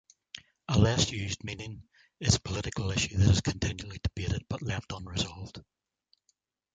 A 0.67 0.79
less-used 0.79 1.43
meaning, 1.43 1.83
is 2.19 2.33
a 2.33 2.39
political 2.41 2.89
issue 2.89 3.17
that 3.19 3.29
is 3.29 3.41
continually 3.41 3.99
debated 4.01 4.43
but 4.49 4.63
left 4.63 4.91
unresolved. 4.93 5.61